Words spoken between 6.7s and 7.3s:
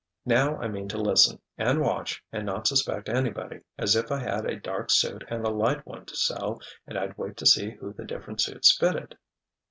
and I'd